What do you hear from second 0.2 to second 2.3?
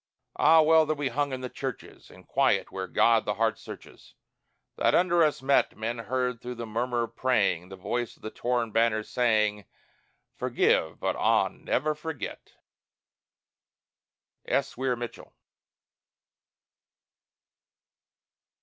Ah, well that we hung in the churches In